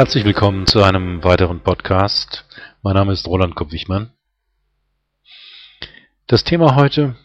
Herzlich 0.00 0.24
willkommen 0.24 0.66
zu 0.66 0.82
einem 0.82 1.22
weiteren 1.24 1.60
Podcast. 1.60 2.46
Mein 2.80 2.94
Name 2.94 3.12
ist 3.12 3.26
Roland 3.26 3.54
Kopp-Wichmann. 3.54 4.10
Das 6.26 6.42
Thema 6.42 6.74
heute, 6.74 7.16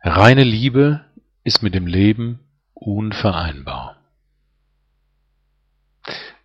reine 0.00 0.42
Liebe 0.42 1.04
ist 1.44 1.62
mit 1.62 1.74
dem 1.74 1.86
Leben 1.86 2.40
unvereinbar. 2.72 3.96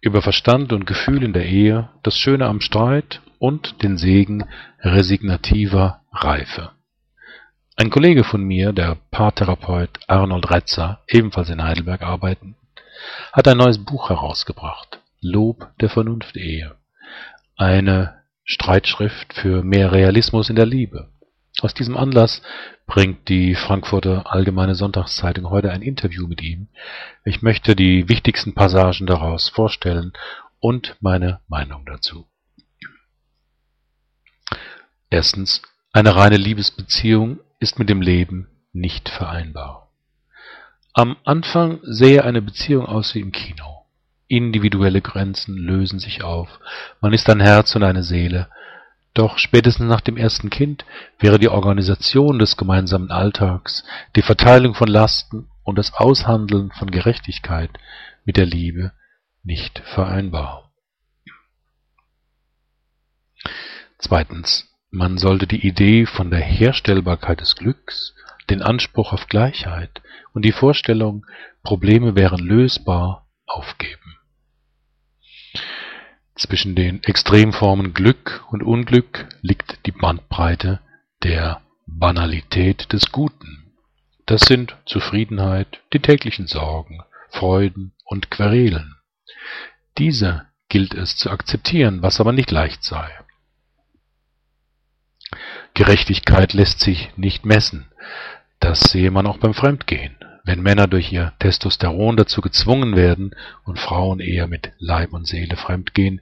Über 0.02 0.22
Verstand 0.22 0.74
und 0.74 0.86
Gefühl 0.86 1.24
in 1.24 1.32
der 1.32 1.46
Ehe, 1.46 1.88
das 2.04 2.18
Schöne 2.18 2.48
am 2.48 2.60
Streit 2.60 3.22
und 3.40 3.82
den 3.84 3.98
Segen 3.98 4.44
resignativer 4.82 6.02
Reife. 6.12 6.72
Ein 7.78 7.90
Kollege 7.90 8.26
von 8.26 8.44
mir, 8.44 8.74
der 8.74 8.98
Paartherapeut 9.12 9.98
Arnold 10.08 10.52
Retzer, 10.52 11.00
ebenfalls 11.08 11.50
in 11.50 11.64
Heidelberg 11.64 12.02
arbeiten, 12.02 12.58
hat 13.32 13.48
ein 13.48 13.56
neues 13.56 13.78
Buch 13.78 14.10
herausgebracht. 14.10 15.00
Lob 15.24 15.72
der 15.80 15.90
Vernunft-Ehe. 15.90 16.76
Eine 17.56 18.24
Streitschrift 18.44 19.34
für 19.34 19.64
mehr 19.64 19.92
Realismus 19.92 20.50
in 20.50 20.56
der 20.56 20.66
Liebe. 20.66 21.10
Aus 21.62 21.74
diesem 21.74 21.96
Anlass 21.98 22.42
bringt 22.88 23.30
die 23.30 23.56
Frankfurter 23.56 24.32
Allgemeine 24.32 24.76
Sonntagszeitung 24.76 25.50
heute 25.50 25.72
ein 25.72 25.82
Interview 25.82 26.28
mit 26.28 26.42
ihm. 26.42 26.68
Ich 27.24 27.42
möchte 27.42 27.76
die 27.76 28.10
wichtigsten 28.10 28.54
Passagen 28.54 29.08
daraus 29.08 29.50
vorstellen 29.50 30.14
und 30.60 30.98
meine 31.00 31.40
Meinung 31.48 31.86
dazu. 31.86 32.28
Erstens. 35.10 35.62
Eine 35.96 36.16
reine 36.16 36.38
Liebesbeziehung 36.38 37.40
ist 37.60 37.78
mit 37.78 37.88
dem 37.88 38.02
Leben 38.02 38.48
nicht 38.72 39.10
vereinbar. 39.10 39.92
Am 40.94 41.18
Anfang 41.24 41.80
sähe 41.84 42.24
eine 42.24 42.42
Beziehung 42.42 42.88
aus 42.88 43.14
wie 43.14 43.20
im 43.20 43.32
Kino. 43.32 43.73
Individuelle 44.28 45.02
Grenzen 45.02 45.58
lösen 45.58 46.00
sich 46.00 46.24
auf, 46.24 46.60
man 47.02 47.14
ist 47.14 47.30
ein 47.30 47.40
Herz 47.40 47.76
und 47.76 47.84
eine 47.84 48.04
Seele, 48.04 48.50
doch 49.14 49.38
spätestens 49.38 49.88
nach 49.88 50.02
dem 50.02 50.18
ersten 50.18 50.50
Kind 50.50 50.86
wäre 51.20 51.38
die 51.38 51.50
Organisation 51.50 52.40
des 52.40 52.58
gemeinsamen 52.58 53.12
Alltags, 53.12 53.84
die 54.16 54.24
Verteilung 54.24 54.74
von 54.74 54.88
Lasten 54.88 55.50
und 55.64 55.78
das 55.78 55.94
Aushandeln 55.94 56.72
von 56.72 56.90
Gerechtigkeit 56.90 57.70
mit 58.26 58.38
der 58.38 58.46
Liebe 58.46 58.92
nicht 59.44 59.80
vereinbar. 59.80 60.72
Zweitens. 63.98 64.70
Man 64.96 65.18
sollte 65.18 65.48
die 65.48 65.66
Idee 65.66 66.06
von 66.06 66.30
der 66.30 66.40
Herstellbarkeit 66.40 67.42
des 67.42 67.56
Glücks, 67.56 68.14
den 68.52 68.62
Anspruch 68.62 69.12
auf 69.12 69.26
Gleichheit 69.28 70.04
und 70.34 70.46
die 70.46 70.52
Vorstellung, 70.52 71.26
Probleme 71.64 72.16
wären 72.16 72.46
lösbar, 72.46 73.23
aufgeben. 73.54 74.18
Zwischen 76.36 76.76
den 76.76 77.04
Extremformen 77.04 77.94
Glück 77.94 78.44
und 78.50 78.64
Unglück 78.64 79.28
liegt 79.42 79.86
die 79.86 79.92
Bandbreite 79.92 80.80
der 81.22 81.62
Banalität 81.86 82.92
des 82.92 83.12
Guten. 83.12 83.74
Das 84.26 84.42
sind 84.42 84.76
Zufriedenheit, 84.86 85.82
die 85.94 86.00
täglichen 86.00 86.48
Sorgen, 86.48 87.04
Freuden 87.30 87.94
und 88.06 88.32
Querelen. 88.32 88.96
Diese 89.98 90.48
gilt 90.70 90.96
es 90.96 91.18
zu 91.18 91.30
akzeptieren, 91.30 92.02
was 92.02 92.20
aber 92.20 92.32
nicht 92.32 92.50
leicht 92.50 92.84
sei. 92.84 93.12
Gerechtigkeit 95.76 96.54
lässt 96.54 96.80
sich 96.80 97.16
nicht 97.16 97.46
messen. 97.46 97.92
Das 98.60 98.80
sehe 98.80 99.12
man 99.12 99.28
auch 99.28 99.38
beim 99.38 99.54
Fremdgehen. 99.54 100.23
Wenn 100.46 100.62
Männer 100.62 100.88
durch 100.88 101.12
ihr 101.14 101.34
Testosteron 101.40 102.18
dazu 102.18 102.42
gezwungen 102.42 102.98
werden 102.98 103.34
und 103.64 103.80
Frauen 103.80 104.20
eher 104.20 104.48
mit 104.48 104.74
Leib 104.78 105.14
und 105.14 105.26
Seele 105.26 105.56
fremdgehen, 105.56 106.20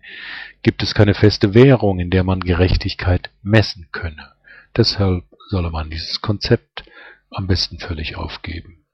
gibt 0.61 0.83
es 0.83 0.93
keine 0.93 1.15
feste 1.15 1.55
Währung, 1.55 1.99
in 1.99 2.11
der 2.11 2.23
man 2.23 2.39
Gerechtigkeit 2.39 3.31
messen 3.41 3.87
könne. 3.91 4.31
Deshalb 4.77 5.25
solle 5.49 5.71
man 5.71 5.89
dieses 5.89 6.21
Konzept 6.21 6.83
am 7.31 7.47
besten 7.47 7.79
völlig 7.79 8.15
aufgeben. 8.15 8.85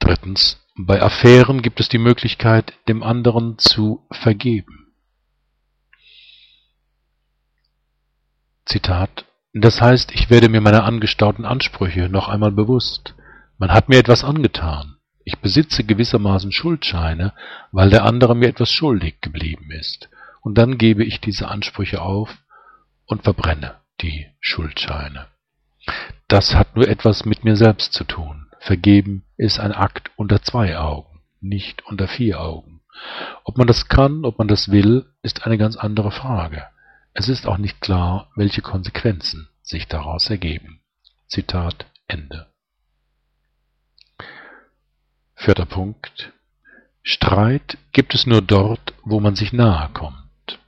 Drittens. 0.00 0.60
Bei 0.76 1.00
Affären 1.00 1.62
gibt 1.62 1.78
es 1.78 1.88
die 1.88 1.98
Möglichkeit, 1.98 2.74
dem 2.88 3.04
anderen 3.04 3.58
zu 3.58 4.04
vergeben. 4.10 4.92
Zitat 8.66 9.24
das 9.62 9.80
heißt, 9.80 10.12
ich 10.12 10.30
werde 10.30 10.48
mir 10.48 10.60
meiner 10.60 10.84
angestauten 10.84 11.44
Ansprüche 11.44 12.08
noch 12.08 12.28
einmal 12.28 12.50
bewusst. 12.50 13.14
Man 13.56 13.70
hat 13.70 13.88
mir 13.88 13.98
etwas 13.98 14.24
angetan. 14.24 14.96
Ich 15.24 15.38
besitze 15.38 15.84
gewissermaßen 15.84 16.50
Schuldscheine, 16.50 17.32
weil 17.70 17.88
der 17.88 18.04
andere 18.04 18.34
mir 18.34 18.48
etwas 18.48 18.70
schuldig 18.70 19.20
geblieben 19.20 19.70
ist. 19.70 20.08
Und 20.42 20.58
dann 20.58 20.76
gebe 20.76 21.04
ich 21.04 21.20
diese 21.20 21.48
Ansprüche 21.48 22.02
auf 22.02 22.36
und 23.06 23.22
verbrenne 23.22 23.76
die 24.02 24.26
Schuldscheine. 24.40 25.26
Das 26.26 26.54
hat 26.54 26.74
nur 26.74 26.88
etwas 26.88 27.24
mit 27.24 27.44
mir 27.44 27.56
selbst 27.56 27.92
zu 27.92 28.04
tun. 28.04 28.46
Vergeben 28.58 29.24
ist 29.36 29.60
ein 29.60 29.72
Akt 29.72 30.10
unter 30.16 30.42
zwei 30.42 30.76
Augen, 30.78 31.20
nicht 31.40 31.86
unter 31.86 32.08
vier 32.08 32.40
Augen. 32.40 32.80
Ob 33.44 33.56
man 33.56 33.66
das 33.66 33.88
kann, 33.88 34.24
ob 34.24 34.38
man 34.38 34.48
das 34.48 34.70
will, 34.70 35.06
ist 35.22 35.46
eine 35.46 35.58
ganz 35.58 35.76
andere 35.76 36.10
Frage. 36.10 36.64
Es 37.16 37.28
ist 37.28 37.46
auch 37.46 37.58
nicht 37.58 37.80
klar, 37.80 38.28
welche 38.34 38.60
Konsequenzen 38.60 39.48
sich 39.62 39.86
daraus 39.86 40.28
ergeben. 40.30 40.80
Zitat 41.28 41.86
Ende. 42.08 42.48
Vierter 45.36 45.66
Punkt. 45.66 46.32
Streit 47.02 47.78
gibt 47.92 48.14
es 48.14 48.26
nur 48.26 48.42
dort, 48.42 48.94
wo 49.04 49.20
man 49.20 49.36
sich 49.36 49.52
nahe 49.52 49.90
kommt. 49.92 50.58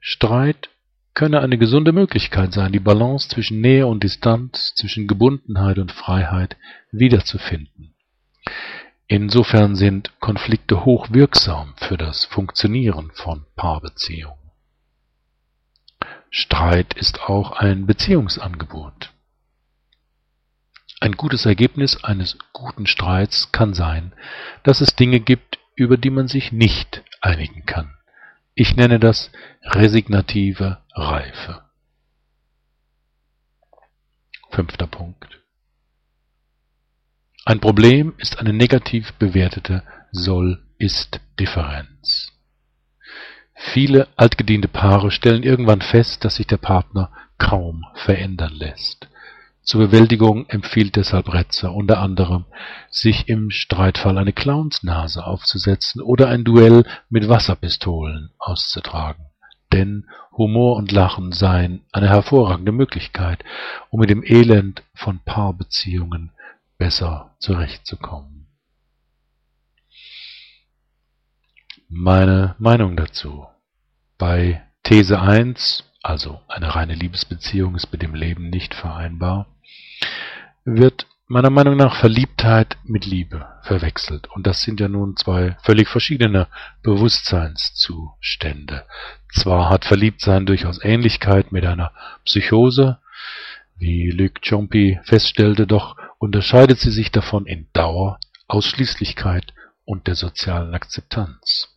Streit 0.00 0.70
könne 1.14 1.40
eine 1.40 1.58
gesunde 1.58 1.92
Möglichkeit 1.92 2.54
sein, 2.54 2.72
die 2.72 2.80
Balance 2.80 3.28
zwischen 3.28 3.60
Nähe 3.60 3.86
und 3.86 4.02
Distanz, 4.02 4.74
zwischen 4.74 5.06
Gebundenheit 5.06 5.78
und 5.78 5.92
Freiheit 5.92 6.56
wiederzufinden. 6.90 7.94
Insofern 9.06 9.76
sind 9.76 10.18
Konflikte 10.20 10.86
hochwirksam 10.86 11.74
für 11.76 11.98
das 11.98 12.24
Funktionieren 12.24 13.10
von 13.14 13.44
Paarbeziehungen. 13.54 14.41
Streit 16.34 16.94
ist 16.94 17.20
auch 17.20 17.52
ein 17.52 17.84
Beziehungsangebot. 17.84 19.12
Ein 20.98 21.12
gutes 21.12 21.44
Ergebnis 21.44 22.02
eines 22.04 22.38
guten 22.54 22.86
Streits 22.86 23.52
kann 23.52 23.74
sein, 23.74 24.14
dass 24.62 24.80
es 24.80 24.96
Dinge 24.96 25.20
gibt, 25.20 25.58
über 25.76 25.98
die 25.98 26.08
man 26.08 26.28
sich 26.28 26.50
nicht 26.50 27.02
einigen 27.20 27.66
kann. 27.66 27.94
Ich 28.54 28.76
nenne 28.76 28.98
das 28.98 29.30
resignative 29.62 30.78
Reife. 30.94 31.68
Fünfter 34.50 34.86
Punkt. 34.86 35.38
Ein 37.44 37.60
Problem 37.60 38.14
ist 38.16 38.38
eine 38.38 38.54
negativ 38.54 39.12
bewertete 39.14 39.82
Soll-Ist-Differenz. 40.12 42.32
Viele 43.54 44.08
altgediente 44.16 44.68
Paare 44.68 45.10
stellen 45.10 45.42
irgendwann 45.42 45.80
fest, 45.80 46.24
dass 46.24 46.36
sich 46.36 46.46
der 46.46 46.56
Partner 46.56 47.10
kaum 47.38 47.84
verändern 47.94 48.52
lässt. 48.54 49.08
Zur 49.62 49.80
Bewältigung 49.80 50.46
empfiehlt 50.48 50.96
deshalb 50.96 51.32
Retzer 51.32 51.72
unter 51.72 52.00
anderem, 52.00 52.46
sich 52.90 53.28
im 53.28 53.50
Streitfall 53.50 54.18
eine 54.18 54.32
Clownsnase 54.32 55.24
aufzusetzen 55.24 56.02
oder 56.02 56.28
ein 56.28 56.42
Duell 56.42 56.84
mit 57.08 57.28
Wasserpistolen 57.28 58.30
auszutragen. 58.38 59.26
Denn 59.72 60.06
Humor 60.32 60.76
und 60.76 60.90
Lachen 60.90 61.32
seien 61.32 61.84
eine 61.92 62.08
hervorragende 62.08 62.72
Möglichkeit, 62.72 63.44
um 63.90 64.00
mit 64.00 64.10
dem 64.10 64.24
Elend 64.24 64.82
von 64.94 65.20
Paarbeziehungen 65.20 66.32
besser 66.76 67.36
zurechtzukommen. 67.38 68.48
Meine 71.88 72.56
Meinung 72.58 72.96
dazu 72.96 73.46
bei 74.22 74.62
These 74.84 75.20
1, 75.20 75.84
also 76.00 76.40
eine 76.46 76.76
reine 76.76 76.94
Liebesbeziehung 76.94 77.74
ist 77.74 77.90
mit 77.90 78.02
dem 78.02 78.14
Leben 78.14 78.50
nicht 78.50 78.72
vereinbar, 78.72 79.48
wird 80.64 81.08
meiner 81.26 81.50
Meinung 81.50 81.76
nach 81.76 81.96
Verliebtheit 81.96 82.76
mit 82.84 83.04
Liebe 83.04 83.48
verwechselt. 83.62 84.30
Und 84.30 84.46
das 84.46 84.62
sind 84.62 84.78
ja 84.78 84.86
nun 84.86 85.16
zwei 85.16 85.56
völlig 85.64 85.88
verschiedene 85.88 86.46
Bewusstseinszustände. 86.84 88.86
Zwar 89.32 89.70
hat 89.70 89.86
Verliebtsein 89.86 90.46
durchaus 90.46 90.78
Ähnlichkeit 90.84 91.50
mit 91.50 91.66
einer 91.66 91.90
Psychose, 92.24 92.98
wie 93.76 94.12
Luc 94.12 94.40
Ciompi 94.44 95.00
feststellte, 95.02 95.66
doch 95.66 95.96
unterscheidet 96.18 96.78
sie 96.78 96.92
sich 96.92 97.10
davon 97.10 97.44
in 97.44 97.66
Dauer, 97.72 98.20
Ausschließlichkeit 98.46 99.52
und 99.84 100.06
der 100.06 100.14
sozialen 100.14 100.74
Akzeptanz. 100.74 101.71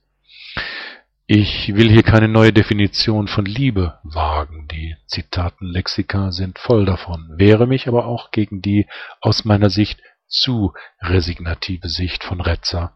Ich 1.27 1.74
will 1.74 1.89
hier 1.89 2.04
keine 2.04 2.27
neue 2.27 2.54
Definition 2.54 3.27
von 3.27 3.45
Liebe 3.45 3.98
wagen, 4.04 4.68
die 4.68 4.95
Zitatenlexika 5.07 6.31
sind 6.31 6.60
voll 6.60 6.86
davon, 6.86 7.33
wehre 7.38 7.66
mich 7.66 7.88
aber 7.88 8.06
auch 8.06 8.30
gegen 8.30 8.62
die 8.62 8.86
aus 9.22 9.44
meiner 9.44 9.72
Sicht 9.72 10.00
zu 10.27 10.74
resignative 11.01 11.89
Sicht 11.89 12.24
von 12.24 12.42
Retzer 12.42 12.94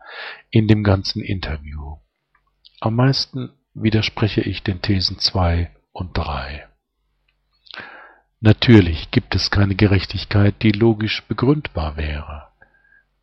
in 0.52 0.68
dem 0.68 0.84
ganzen 0.84 1.24
Interview. 1.24 1.98
Am 2.80 2.96
meisten 2.96 3.50
widerspreche 3.74 4.42
ich 4.42 4.62
den 4.62 4.84
Thesen 4.84 5.18
2 5.18 5.72
und 5.92 6.16
3. 6.16 6.68
Natürlich 8.42 9.10
gibt 9.10 9.34
es 9.34 9.50
keine 9.50 9.74
Gerechtigkeit, 9.74 10.62
die 10.62 10.72
logisch 10.72 11.24
begründbar 11.28 11.98
wäre. 11.98 12.49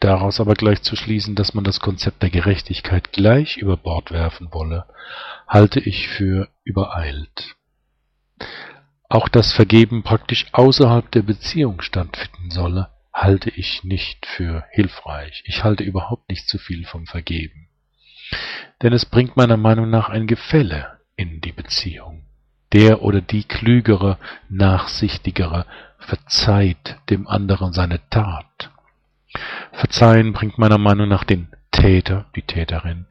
Daraus 0.00 0.40
aber 0.40 0.54
gleich 0.54 0.82
zu 0.82 0.94
schließen, 0.94 1.34
dass 1.34 1.54
man 1.54 1.64
das 1.64 1.80
Konzept 1.80 2.22
der 2.22 2.30
Gerechtigkeit 2.30 3.12
gleich 3.12 3.56
über 3.56 3.76
Bord 3.76 4.10
werfen 4.10 4.52
wolle, 4.52 4.84
halte 5.48 5.80
ich 5.80 6.08
für 6.08 6.48
übereilt. 6.64 7.56
Auch 9.08 9.28
das 9.28 9.52
Vergeben 9.52 10.02
praktisch 10.02 10.46
außerhalb 10.52 11.10
der 11.12 11.22
Beziehung 11.22 11.80
stattfinden 11.80 12.50
solle, 12.50 12.90
halte 13.12 13.50
ich 13.50 13.84
nicht 13.84 14.26
für 14.26 14.64
hilfreich. 14.70 15.42
Ich 15.46 15.64
halte 15.64 15.84
überhaupt 15.84 16.28
nicht 16.28 16.46
zu 16.48 16.58
viel 16.58 16.84
vom 16.84 17.06
Vergeben. 17.06 17.68
Denn 18.82 18.92
es 18.92 19.06
bringt 19.06 19.36
meiner 19.36 19.56
Meinung 19.56 19.88
nach 19.88 20.10
ein 20.10 20.26
Gefälle 20.26 21.00
in 21.16 21.40
die 21.40 21.52
Beziehung. 21.52 22.26
Der 22.72 23.00
oder 23.00 23.22
die 23.22 23.44
klügere, 23.44 24.18
nachsichtigere 24.50 25.64
verzeiht 25.98 26.98
dem 27.08 27.26
anderen 27.26 27.72
seine 27.72 28.00
Tat. 28.10 28.70
Verzeihen 29.72 30.32
bringt 30.32 30.58
meiner 30.58 30.78
Meinung 30.78 31.08
nach 31.08 31.24
den 31.24 31.48
Täter, 31.70 32.26
die 32.34 32.42
Täterin, 32.42 33.06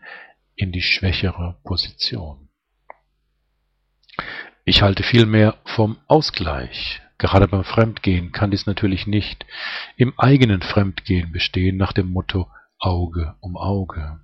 in 0.56 0.72
die 0.72 0.82
schwächere 0.82 1.58
Position. 1.64 2.50
Ich 4.64 4.82
halte 4.82 5.04
vielmehr 5.04 5.58
vom 5.66 5.98
Ausgleich. 6.08 7.02
Gerade 7.18 7.48
beim 7.48 7.64
Fremdgehen 7.64 8.32
kann 8.32 8.52
dies 8.52 8.66
natürlich 8.66 9.08
nicht 9.08 9.46
im 9.96 10.18
eigenen 10.18 10.62
Fremdgehen 10.62 11.32
bestehen 11.32 11.78
nach 11.78 11.94
dem 11.94 12.10
Motto 12.10 12.50
Auge 12.80 13.36
um 13.40 13.58
Auge. 13.58 14.20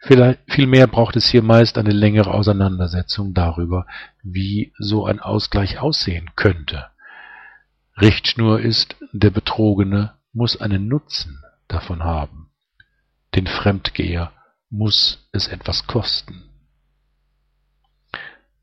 Vielmehr 0.00 0.88
braucht 0.88 1.14
es 1.14 1.28
hier 1.28 1.42
meist 1.42 1.78
eine 1.78 1.92
längere 1.92 2.34
Auseinandersetzung 2.34 3.34
darüber, 3.34 3.86
wie 4.22 4.72
so 4.78 5.06
ein 5.06 5.20
Ausgleich 5.20 5.78
aussehen 5.78 6.30
könnte. 6.34 6.88
Richtschnur 8.00 8.60
ist, 8.60 8.96
der 9.12 9.30
Betrogene 9.30 10.14
muss 10.32 10.60
einen 10.60 10.88
Nutzen 10.88 11.42
davon 11.68 12.02
haben. 12.02 12.50
Den 13.34 13.46
Fremdgeher 13.46 14.32
muss 14.70 15.28
es 15.32 15.48
etwas 15.48 15.86
kosten. 15.86 16.48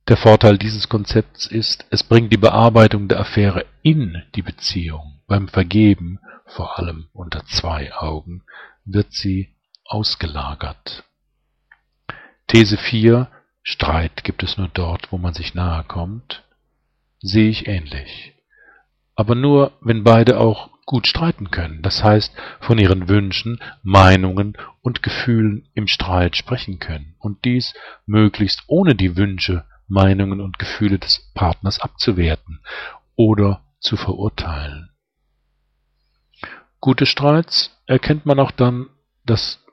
Der 0.08 0.18
Vorteil 0.18 0.58
dieses 0.58 0.90
Konzepts 0.90 1.46
ist, 1.46 1.86
es 1.92 2.04
bringt 2.04 2.34
die 2.34 2.38
Bearbeitung 2.38 3.08
der 3.08 3.20
Affäre 3.20 3.66
in 3.84 4.24
die 4.34 4.42
Beziehung. 4.42 5.22
Beim 5.28 5.48
Vergeben, 5.48 6.20
vor 6.48 6.80
allem 6.80 7.10
unter 7.14 7.46
zwei 7.46 7.94
Augen, 7.94 8.44
wird 8.86 9.14
sie 9.14 9.56
ausgelagert. 9.86 11.04
These 12.48 12.78
4, 12.78 13.28
Streit 13.62 14.24
gibt 14.24 14.42
es 14.42 14.58
nur 14.58 14.70
dort, 14.70 15.12
wo 15.12 15.20
man 15.20 15.36
sich 15.36 15.54
nahe 15.54 15.84
kommt, 15.84 16.44
sehe 17.20 17.50
ich 17.50 17.68
ähnlich. 17.68 18.34
Aber 19.16 19.36
nur, 19.36 19.74
wenn 19.82 20.04
beide 20.04 20.40
auch 20.40 20.72
gut 20.90 21.06
streiten 21.06 21.52
können, 21.52 21.84
das 21.84 22.04
heißt 22.04 22.34
von 22.62 22.80
ihren 22.80 23.08
Wünschen, 23.08 23.60
Meinungen 23.84 24.58
und 24.82 25.04
Gefühlen 25.04 25.70
im 25.76 25.86
Streit 25.86 26.36
sprechen 26.36 26.80
können 26.80 27.14
und 27.20 27.46
dies 27.46 27.76
möglichst 28.08 28.64
ohne 28.66 28.96
die 28.96 29.16
Wünsche, 29.16 29.66
Meinungen 29.88 30.42
und 30.42 30.58
Gefühle 30.58 30.98
des 30.98 31.32
Partners 31.36 31.80
abzuwerten 31.80 32.62
oder 33.16 33.62
zu 33.80 33.98
verurteilen. 33.98 34.90
Gute 36.80 37.06
Streits 37.06 37.70
erkennt 37.86 38.26
man 38.26 38.40
auch 38.40 38.50
dann, 38.50 38.88
dass 39.26 39.64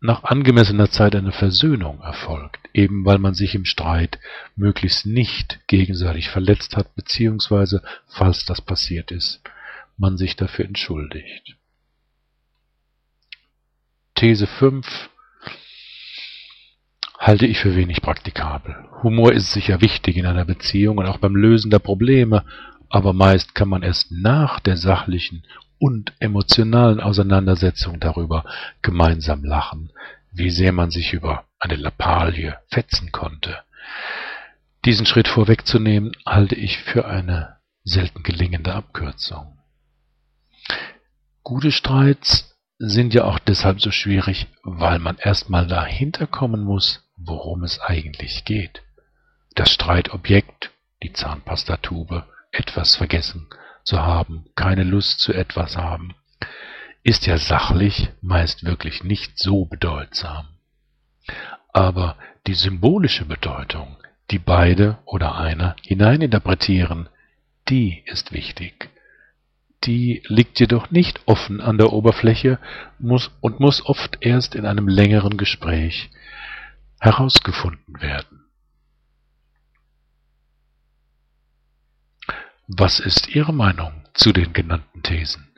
nach 0.00 0.22
angemessener 0.22 0.88
Zeit 0.88 1.16
eine 1.16 1.32
Versöhnung 1.32 2.00
erfolgt, 2.00 2.60
eben 2.72 3.04
weil 3.04 3.18
man 3.18 3.34
sich 3.34 3.56
im 3.56 3.64
Streit 3.64 4.20
möglichst 4.54 5.04
nicht 5.04 5.66
gegenseitig 5.66 6.30
verletzt 6.30 6.76
hat, 6.76 6.94
beziehungsweise, 6.94 7.82
falls 8.06 8.44
das 8.44 8.60
passiert 8.60 9.10
ist, 9.10 9.42
man 9.96 10.16
sich 10.16 10.36
dafür 10.36 10.64
entschuldigt. 10.64 11.56
These 14.14 14.46
5 14.46 15.10
halte 17.18 17.46
ich 17.46 17.58
für 17.58 17.76
wenig 17.76 18.02
praktikabel. 18.02 18.74
Humor 19.02 19.32
ist 19.32 19.52
sicher 19.52 19.80
wichtig 19.80 20.16
in 20.16 20.26
einer 20.26 20.44
Beziehung 20.44 20.98
und 20.98 21.06
auch 21.06 21.18
beim 21.18 21.36
Lösen 21.36 21.70
der 21.70 21.78
Probleme, 21.78 22.44
aber 22.88 23.12
meist 23.12 23.54
kann 23.54 23.68
man 23.68 23.82
erst 23.82 24.10
nach 24.10 24.60
der 24.60 24.76
sachlichen 24.76 25.44
und 25.78 26.12
emotionalen 26.20 27.00
Auseinandersetzung 27.00 27.98
darüber 27.98 28.44
gemeinsam 28.82 29.44
lachen, 29.44 29.90
wie 30.30 30.50
sehr 30.50 30.72
man 30.72 30.90
sich 30.90 31.12
über 31.12 31.44
eine 31.58 31.76
Lappalie 31.76 32.56
fetzen 32.68 33.12
konnte. 33.12 33.58
Diesen 34.84 35.06
Schritt 35.06 35.28
vorwegzunehmen, 35.28 36.12
halte 36.26 36.54
ich 36.54 36.78
für 36.78 37.06
eine 37.06 37.56
selten 37.84 38.22
gelingende 38.22 38.74
Abkürzung. 38.74 39.58
Gute 41.44 41.72
Streits 41.72 42.56
sind 42.78 43.14
ja 43.14 43.24
auch 43.24 43.40
deshalb 43.40 43.80
so 43.80 43.90
schwierig, 43.90 44.46
weil 44.62 45.00
man 45.00 45.18
erstmal 45.18 45.66
dahinter 45.66 46.28
kommen 46.28 46.62
muss, 46.62 47.02
worum 47.16 47.64
es 47.64 47.80
eigentlich 47.80 48.44
geht. 48.44 48.82
Das 49.56 49.72
Streitobjekt, 49.72 50.70
die 51.02 51.12
Zahnpastatube, 51.12 52.24
etwas 52.52 52.94
vergessen 52.94 53.48
zu 53.82 54.00
haben, 54.00 54.44
keine 54.54 54.84
Lust 54.84 55.18
zu 55.18 55.32
etwas 55.32 55.76
haben, 55.76 56.14
ist 57.02 57.26
ja 57.26 57.38
sachlich 57.38 58.10
meist 58.20 58.64
wirklich 58.64 59.02
nicht 59.02 59.36
so 59.36 59.64
bedeutsam. 59.64 60.46
Aber 61.72 62.16
die 62.46 62.54
symbolische 62.54 63.24
Bedeutung, 63.24 63.96
die 64.30 64.38
beide 64.38 64.98
oder 65.06 65.34
einer 65.34 65.74
hineininterpretieren, 65.82 67.08
die 67.68 68.04
ist 68.06 68.30
wichtig 68.30 68.91
die 69.84 70.22
liegt 70.26 70.60
jedoch 70.60 70.90
nicht 70.90 71.20
offen 71.26 71.60
an 71.60 71.78
der 71.78 71.92
Oberfläche 71.92 72.58
muss 72.98 73.30
und 73.40 73.60
muss 73.60 73.84
oft 73.84 74.18
erst 74.20 74.54
in 74.54 74.66
einem 74.66 74.88
längeren 74.88 75.36
Gespräch 75.36 76.10
herausgefunden 77.00 78.00
werden. 78.00 78.44
Was 82.68 83.00
ist 83.00 83.28
Ihre 83.34 83.52
Meinung 83.52 84.04
zu 84.14 84.32
den 84.32 84.52
genannten 84.52 85.02
Thesen? 85.02 85.48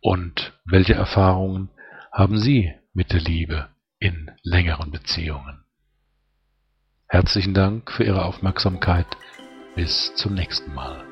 Und 0.00 0.52
welche 0.64 0.94
Erfahrungen 0.94 1.70
haben 2.12 2.38
Sie 2.38 2.72
mit 2.92 3.12
der 3.12 3.20
Liebe 3.20 3.68
in 3.98 4.30
längeren 4.42 4.90
Beziehungen? 4.90 5.64
Herzlichen 7.06 7.54
Dank 7.54 7.90
für 7.90 8.04
Ihre 8.04 8.24
Aufmerksamkeit. 8.24 9.06
Bis 9.74 10.14
zum 10.16 10.34
nächsten 10.34 10.74
Mal. 10.74 11.09